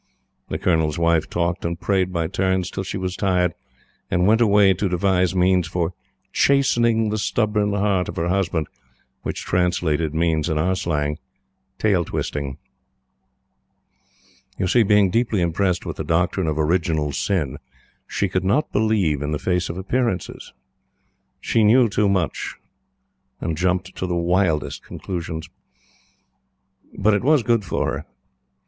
[0.49, 3.53] The Colonel's Wife talked and prayed by turns till she was tired,
[4.09, 5.93] and went away to devise means for
[6.33, 8.65] "chastening the stubborn heart of her husband."
[9.21, 11.19] Which translated, means, in our slang,
[11.77, 12.57] "tail twisting."
[14.57, 17.59] You see, being deeply impressed with the doctrine of Original Sin,
[18.07, 20.51] she could not believe in the face of appearances.
[21.39, 22.55] She knew too much,
[23.39, 25.47] and jumped to the wildest conclusions.
[26.97, 28.05] But it was good for her.